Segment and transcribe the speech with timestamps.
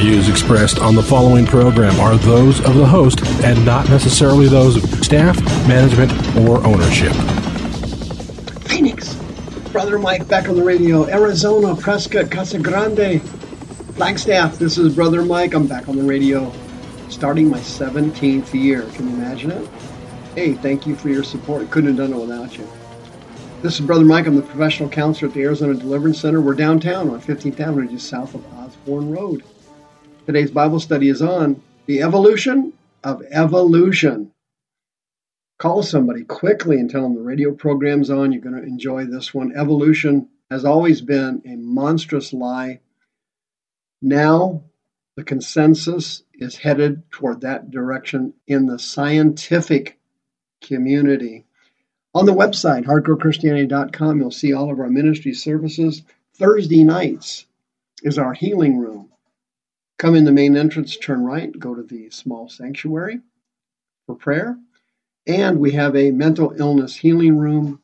[0.00, 4.82] views expressed on the following program are those of the host and not necessarily those
[4.82, 7.12] of staff, management, or ownership.
[8.62, 9.14] Phoenix,
[9.72, 11.06] Brother Mike back on the radio.
[11.06, 13.20] Arizona, Prescott, Casa Grande,
[13.94, 14.58] Flagstaff.
[14.58, 15.52] This is Brother Mike.
[15.52, 16.50] I'm back on the radio,
[17.10, 18.88] starting my 17th year.
[18.94, 19.68] Can you imagine it?
[20.34, 21.70] Hey, thank you for your support.
[21.70, 22.66] Couldn't have done it without you.
[23.60, 24.26] This is Brother Mike.
[24.26, 26.40] I'm the professional counselor at the Arizona Deliverance Center.
[26.40, 29.42] We're downtown on 15th Avenue, just south of Osborn Road.
[30.26, 34.32] Today's Bible study is on the evolution of evolution.
[35.58, 38.30] Call somebody quickly and tell them the radio program's on.
[38.30, 39.56] You're going to enjoy this one.
[39.56, 42.80] Evolution has always been a monstrous lie.
[44.02, 44.64] Now,
[45.16, 49.98] the consensus is headed toward that direction in the scientific
[50.60, 51.44] community.
[52.14, 56.02] On the website, hardcorechristianity.com, you'll see all of our ministry services.
[56.34, 57.46] Thursday nights
[58.02, 59.09] is our healing room.
[60.00, 63.20] Come in the main entrance, turn right, go to the small sanctuary
[64.06, 64.58] for prayer.
[65.26, 67.82] And we have a mental illness healing room.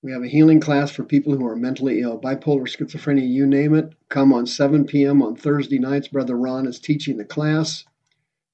[0.00, 3.74] We have a healing class for people who are mentally ill, bipolar, schizophrenia, you name
[3.74, 3.92] it.
[4.10, 5.22] Come on 7 p.m.
[5.22, 6.06] on Thursday nights.
[6.06, 7.84] Brother Ron is teaching the class.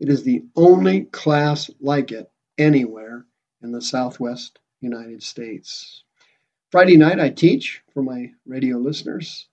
[0.01, 3.27] It is the only class like it anywhere
[3.63, 6.03] in the Southwest United States.
[6.71, 9.49] Friday night, I teach for my radio listeners,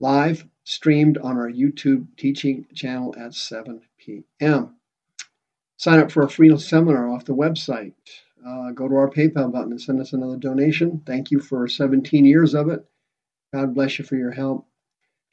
[0.00, 4.76] live streamed on our YouTube teaching channel at 7 p.m.
[5.76, 7.92] Sign up for a free seminar off the website.
[8.46, 11.02] Uh, go to our PayPal button and send us another donation.
[11.04, 12.86] Thank you for 17 years of it.
[13.52, 14.64] God bless you for your help.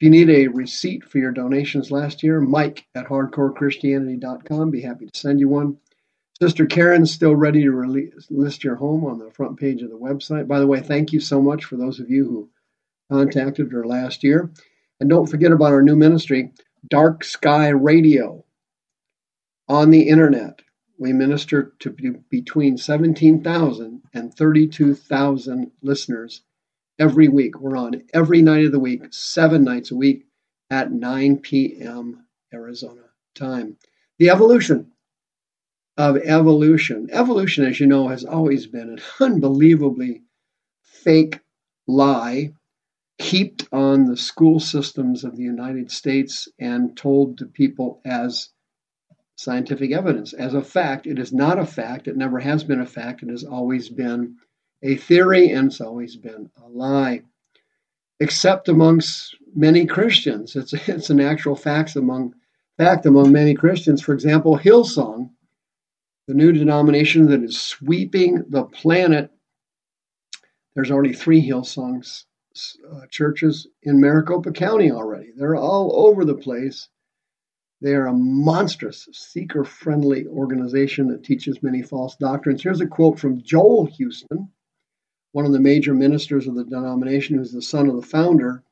[0.00, 4.72] If you need a receipt for your donations last year, Mike at hardcorechristianity.com.
[4.72, 5.76] Be happy to send you one.
[6.42, 9.98] Sister Karen's still ready to release, list your home on the front page of the
[9.98, 10.48] website.
[10.48, 12.50] By the way, thank you so much for those of you who
[13.08, 14.50] contacted her last year.
[15.00, 16.52] And don't forget about our new ministry,
[16.88, 18.44] Dark Sky Radio,
[19.68, 20.60] on the internet.
[20.98, 21.90] We minister to
[22.28, 26.42] between 17,000 and 32,000 listeners
[26.98, 27.60] every week.
[27.60, 30.26] We're on every night of the week, seven nights a week
[30.70, 32.24] at 9 p.m.
[32.52, 33.02] Arizona
[33.34, 33.76] time.
[34.18, 34.90] The evolution
[35.96, 37.08] of evolution.
[37.12, 40.22] Evolution, as you know, has always been an unbelievably
[40.82, 41.40] fake
[41.86, 42.52] lie
[43.18, 48.50] heaped on the school systems of the United States and told to people as
[49.36, 50.32] scientific evidence.
[50.32, 52.08] As a fact, it is not a fact.
[52.08, 53.22] It never has been a fact.
[53.22, 54.36] It has always been
[54.82, 57.22] a theory and it's always been a lie.
[58.20, 60.56] Except amongst many Christians.
[60.56, 62.34] It's, it's an actual fact among
[62.76, 64.00] fact among many Christians.
[64.00, 65.30] For example, Hillsong
[66.28, 69.30] the new denomination that is sweeping the planet.
[70.74, 72.24] There's already three Hillsongs
[72.90, 75.30] uh, churches in Maricopa County already.
[75.36, 76.88] They're all over the place.
[77.80, 82.62] They are a monstrous, seeker friendly organization that teaches many false doctrines.
[82.62, 84.50] Here's a quote from Joel Houston,
[85.32, 88.64] one of the major ministers of the denomination, who's the son of the founder,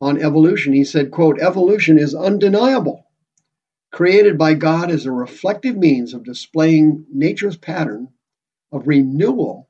[0.00, 0.74] on evolution.
[0.74, 3.06] He said, quote, evolution is undeniable
[3.96, 8.08] created by God as a reflective means of displaying nature's pattern
[8.70, 9.65] of renewal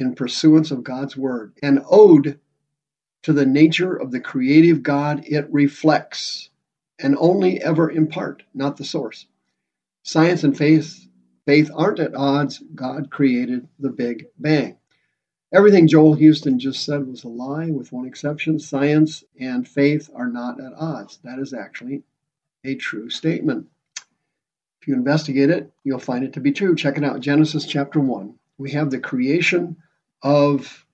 [0.00, 2.40] in pursuance of God's word, an ode
[3.22, 6.50] to the nature of the creative God it reflects,
[6.98, 9.26] and only ever in part, not the source.
[10.02, 11.06] Science and faith,
[11.46, 12.62] faith aren't at odds.
[12.74, 14.76] God created the Big Bang.
[15.52, 18.58] Everything Joel Houston just said was a lie, with one exception.
[18.58, 21.18] Science and faith are not at odds.
[21.24, 22.04] That is actually
[22.64, 23.66] a true statement.
[24.80, 26.74] If you investigate it, you'll find it to be true.
[26.74, 28.34] Check it out Genesis chapter 1.
[28.58, 29.76] We have the creation
[30.22, 30.84] of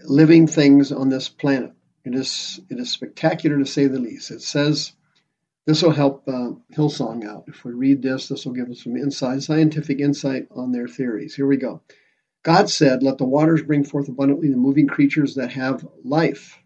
[0.00, 1.72] living things on this planet.
[2.04, 4.30] It is, it is spectacular to say the least.
[4.30, 4.92] It says,
[5.66, 7.44] this will help uh, Hillsong out.
[7.46, 11.34] If we read this, this will give us some insight, scientific insight on their theories.
[11.34, 11.82] Here we go.
[12.42, 16.58] God said, Let the waters bring forth abundantly the moving creatures that have life,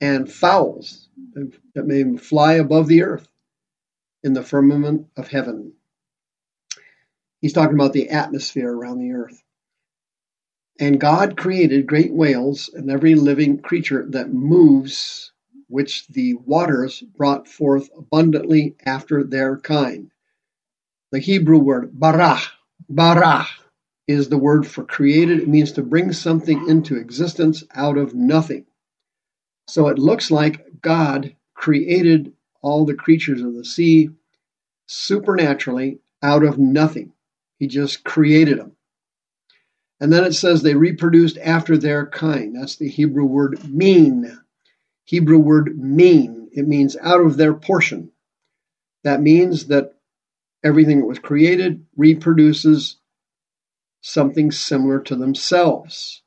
[0.00, 1.08] and fowls
[1.74, 3.28] that may fly above the earth
[4.24, 5.74] in the firmament of heaven.
[7.40, 9.41] He's talking about the atmosphere around the earth.
[10.82, 15.30] And God created great whales and every living creature that moves,
[15.68, 20.10] which the waters brought forth abundantly after their kind.
[21.12, 22.36] The Hebrew word bara,
[22.88, 23.46] bara,
[24.08, 25.38] is the word for created.
[25.38, 28.66] It means to bring something into existence out of nothing.
[29.68, 34.10] So it looks like God created all the creatures of the sea
[34.88, 37.12] supernaturally out of nothing.
[37.60, 38.72] He just created them.
[40.02, 42.56] And then it says they reproduced after their kind.
[42.56, 44.36] That's the Hebrew word mean.
[45.04, 46.48] Hebrew word mean.
[46.52, 48.10] It means out of their portion.
[49.04, 49.92] That means that
[50.64, 52.96] everything that was created reproduces
[54.00, 56.24] something similar to themselves.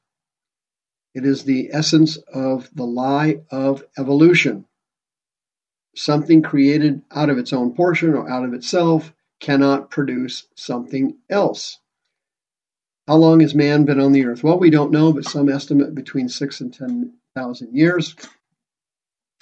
[1.13, 4.67] It is the essence of the lie of evolution.
[5.97, 11.79] Something created out of its own portion or out of itself cannot produce something else.
[13.07, 14.43] How long has man been on the earth?
[14.43, 18.15] Well, we don't know, but some estimate between six and 10,000 years.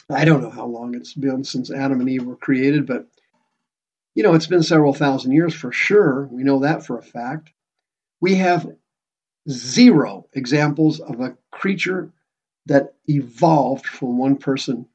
[0.10, 3.08] I don't know how long it's been since Adam and Eve were created, but
[4.16, 6.28] you know, it's been several thousand years for sure.
[6.30, 7.52] We know that for a fact.
[8.20, 8.70] We have
[9.50, 12.12] zero examples of a creature
[12.66, 14.88] that evolved from one person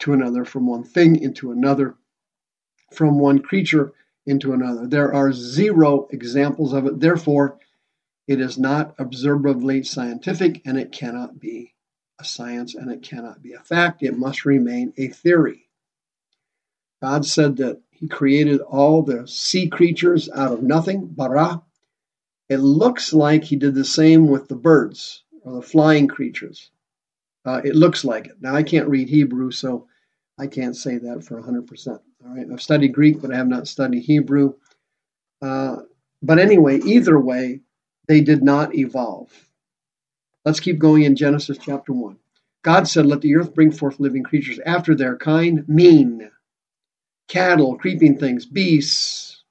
[0.00, 1.96] to another, from one thing into another,
[2.92, 3.92] from one creature
[4.24, 4.86] into another.
[4.86, 7.00] There are zero examples of it.
[7.00, 7.58] Therefore,
[8.26, 11.74] it is not observably scientific and it cannot be
[12.20, 14.02] a science and it cannot be a fact.
[14.02, 15.68] It must remain a theory.
[17.02, 21.62] God said that He created all the sea creatures out of nothing, bara.
[22.48, 26.70] It looks like He did the same with the birds or the flying creatures.
[27.44, 28.36] Uh, it looks like it.
[28.40, 29.88] Now, I can't read Hebrew, so
[30.38, 31.88] I can't say that for 100%.
[31.88, 34.54] All right, I've studied Greek, but I have not studied Hebrew.
[35.40, 35.78] Uh,
[36.22, 37.60] but anyway, either way,
[38.08, 39.30] they did not evolve.
[40.44, 42.16] Let's keep going in Genesis chapter 1.
[42.62, 46.30] God said, Let the earth bring forth living creatures after their kind, mean,
[47.28, 49.44] cattle, creeping things, beasts,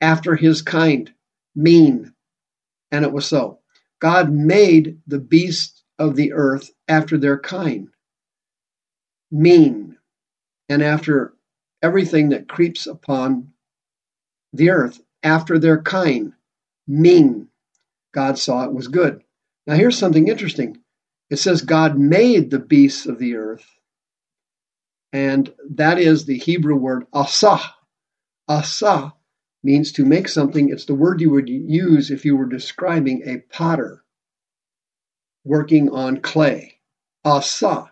[0.00, 1.12] after his kind,
[1.54, 2.12] mean.
[2.92, 3.58] And it was so.
[4.00, 7.88] God made the beasts of the earth after their kind,
[9.30, 9.96] mean,
[10.68, 11.34] and after
[11.82, 13.52] everything that creeps upon
[14.54, 16.32] the earth after their kind,
[16.88, 17.49] mean.
[18.12, 19.22] God saw it was good.
[19.66, 20.78] Now, here's something interesting.
[21.28, 23.66] It says God made the beasts of the earth,
[25.12, 27.60] and that is the Hebrew word asah.
[28.48, 29.12] Asah
[29.62, 30.70] means to make something.
[30.70, 34.02] It's the word you would use if you were describing a potter
[35.44, 36.78] working on clay.
[37.24, 37.90] Asah.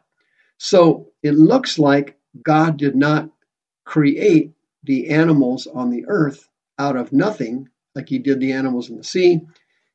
[0.58, 3.30] So it looks like God did not
[3.84, 6.48] create the animals on the earth
[6.78, 9.40] out of nothing, like he did the animals in the sea.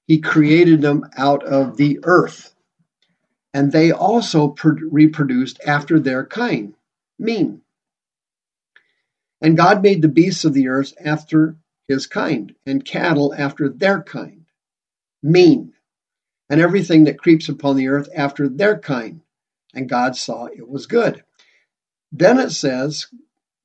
[0.05, 2.53] He created them out of the earth.
[3.53, 6.75] And they also reproduced after their kind,
[7.19, 7.61] mean.
[9.41, 11.57] And God made the beasts of the earth after
[11.88, 14.45] his kind, and cattle after their kind,
[15.21, 15.73] mean.
[16.49, 19.21] And everything that creeps upon the earth after their kind.
[19.73, 21.23] And God saw it was good.
[22.11, 23.07] Then it says,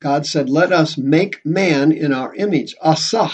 [0.01, 2.75] God said, Let us make man in our image.
[2.83, 3.31] Asah.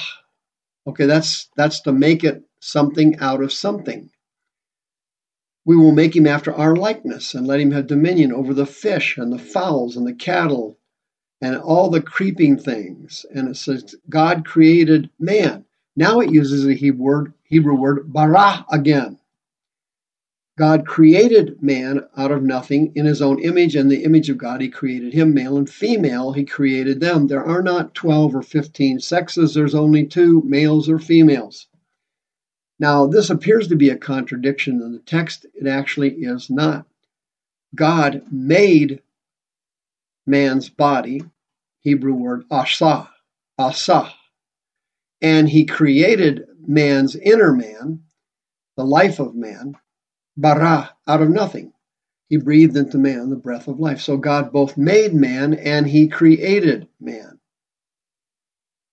[0.87, 4.11] Okay, that's that's to make it something out of something.
[5.67, 9.17] We will make him after our likeness and let him have dominion over the fish
[9.19, 10.79] and the fowls and the cattle
[11.41, 13.27] and all the creeping things.
[13.35, 15.65] And it says God created man.
[15.95, 19.19] Now it uses the Hebrew word, Hebrew word bara again.
[20.57, 24.61] God created man out of nothing in his own image, and the image of God
[24.61, 27.27] he created him, male and female, he created them.
[27.27, 31.67] There are not 12 or 15 sexes, there's only two, males or females.
[32.79, 35.47] Now, this appears to be a contradiction in the text.
[35.55, 36.87] It actually is not.
[37.75, 39.03] God made
[40.27, 41.23] man's body,
[41.81, 43.09] Hebrew word asah,
[43.59, 44.13] asah,
[45.21, 48.03] and he created man's inner man,
[48.77, 49.77] the life of man,
[50.37, 51.73] bara, out of nothing.
[52.29, 54.01] He breathed into man the breath of life.
[54.01, 57.39] So God both made man and he created man.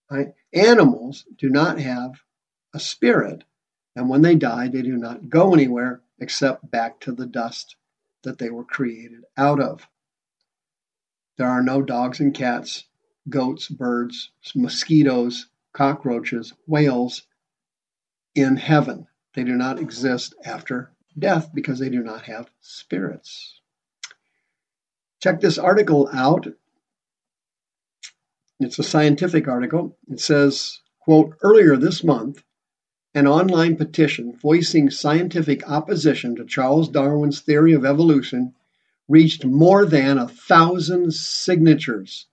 [0.09, 0.33] Right?
[0.53, 2.11] Animals do not have
[2.73, 3.43] a spirit
[3.95, 7.75] and when they die, they do not go anywhere except back to the dust
[8.23, 9.87] that they were created out of.
[11.37, 12.85] There are no dogs and cats,
[13.27, 17.23] goats, birds, mosquitoes, cockroaches, whales
[18.35, 19.07] in heaven.
[19.33, 23.59] They do not exist after death because they do not have spirits.
[25.21, 26.47] Check this article out.
[28.59, 29.97] It's a scientific article.
[30.09, 32.43] It says, quote, earlier this month,
[33.13, 38.53] an online petition voicing scientific opposition to Charles Darwin's theory of evolution
[39.09, 42.27] reached more than a thousand signatures,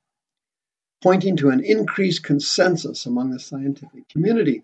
[1.03, 4.63] pointing to an increased consensus among the scientific community.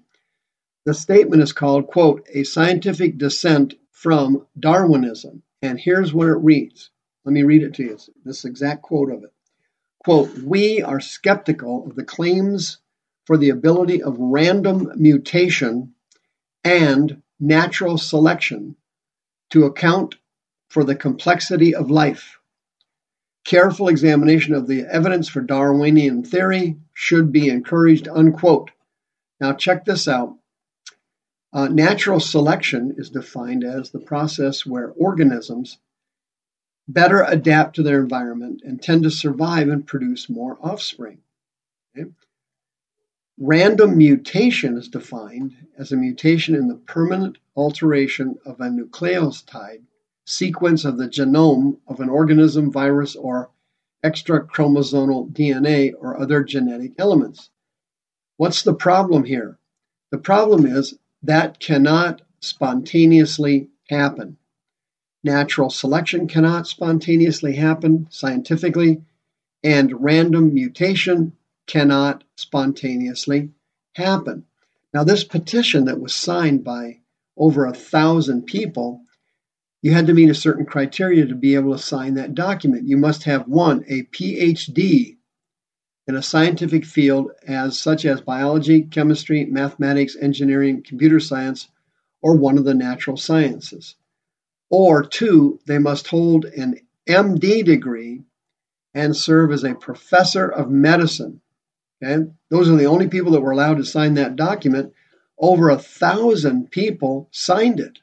[0.85, 5.43] The statement is called, quote, a scientific dissent from Darwinism.
[5.63, 6.91] And here's what it reads.
[7.25, 7.99] Let me read it to you.
[8.25, 9.33] This exact quote of it.
[10.05, 12.79] Quote, we are skeptical of the claims
[13.25, 15.94] for the ability of random mutation
[16.65, 18.77] and natural selection
[19.51, 20.17] to account
[20.69, 22.39] for the complexity of life.
[23.45, 28.71] Careful examination of the evidence for Darwinian theory should be encouraged, unquote.
[29.39, 30.37] Now, check this out.
[31.53, 35.79] Uh, natural selection is defined as the process where organisms
[36.89, 41.19] better adapt to their environment and tend to survive and produce more offspring.
[41.97, 42.11] Okay?
[43.39, 49.83] Random mutation is defined as a mutation in the permanent alteration of a nucleotide
[50.25, 53.51] sequence of the genome of an organism, virus, or
[54.05, 57.51] extrachromosomal DNA or other genetic elements.
[58.37, 59.59] What's the problem here?
[60.13, 64.37] The problem is that cannot spontaneously happen.
[65.25, 69.03] Natural selection cannot spontaneously happen scientifically,
[69.65, 71.33] and random mutation
[71.67, 73.51] cannot spontaneously
[73.95, 74.45] happen.
[74.93, 77.01] Now, this petition that was signed by
[77.37, 79.03] over a thousand people,
[79.83, 82.89] you had to meet a certain criteria to be able to sign that document.
[82.89, 85.17] You must have one, a PhD
[86.07, 91.69] in a scientific field as such as biology, chemistry, mathematics, engineering, computer science,
[92.23, 93.97] or one of the natural sciences.
[94.71, 98.23] Or two, they must hold an MD degree
[98.95, 101.41] and serve as a professor of medicine
[102.03, 104.93] Okay, those are the only people that were allowed to sign that document.
[105.39, 107.99] Over a thousand people signed it.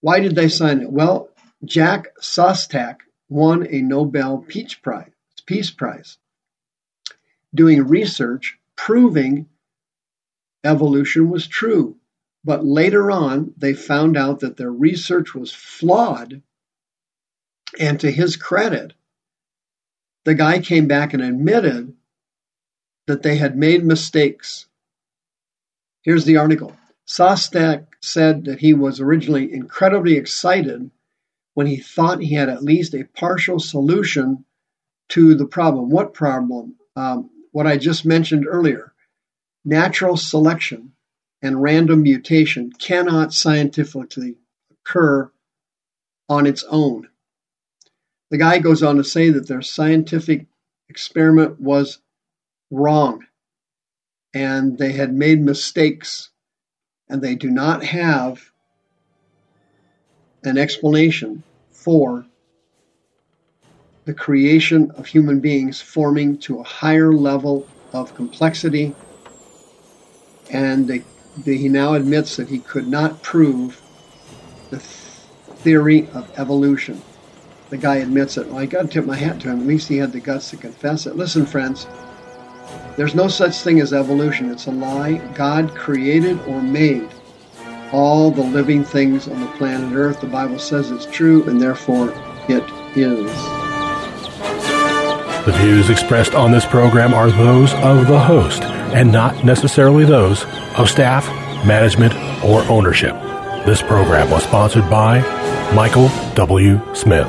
[0.00, 0.90] Why did they sign it?
[0.90, 1.30] Well,
[1.64, 5.10] Jack Szostak won a Nobel Peace Prize,
[5.46, 6.18] Peace Prize
[7.54, 9.46] doing research proving
[10.64, 11.96] evolution was true.
[12.42, 16.42] But later on, they found out that their research was flawed.
[17.78, 18.92] And to his credit,
[20.24, 21.94] the guy came back and admitted
[23.06, 24.66] that they had made mistakes.
[26.02, 26.76] Here's the article.
[27.06, 30.90] Szostak said that he was originally incredibly excited
[31.54, 34.44] when he thought he had at least a partial solution
[35.10, 35.90] to the problem.
[35.90, 36.76] What problem?
[36.96, 38.92] Um, what I just mentioned earlier.
[39.64, 40.92] Natural selection
[41.42, 44.36] and random mutation cannot scientifically
[44.70, 45.30] occur
[46.28, 47.08] on its own.
[48.30, 50.46] The guy goes on to say that their scientific
[50.88, 51.98] experiment was
[52.74, 53.24] wrong
[54.34, 56.30] and they had made mistakes
[57.08, 58.50] and they do not have
[60.42, 62.26] an explanation for
[64.04, 68.94] the creation of human beings forming to a higher level of complexity.
[70.50, 71.02] And they,
[71.38, 73.80] they, he now admits that he could not prove
[74.70, 77.00] the theory of evolution.
[77.70, 78.46] The guy admits it.
[78.48, 79.60] Well, I got to tip my hat to him.
[79.60, 81.16] At least he had the guts to confess it.
[81.16, 81.86] Listen, friends,
[82.96, 84.50] there's no such thing as evolution.
[84.50, 85.18] It's a lie.
[85.34, 87.08] God created or made
[87.92, 90.20] all the living things on the planet Earth.
[90.20, 92.12] The Bible says it's true, and therefore
[92.48, 92.64] it
[92.96, 93.30] is.
[95.44, 100.44] The views expressed on this program are those of the host and not necessarily those
[100.78, 101.26] of staff,
[101.66, 103.14] management, or ownership.
[103.66, 105.20] This program was sponsored by
[105.74, 106.80] Michael W.
[106.94, 107.28] Smith.